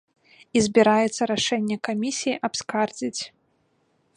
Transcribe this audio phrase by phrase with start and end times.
[0.59, 3.21] І збіраецца рашэнне камісіі абскардзіць.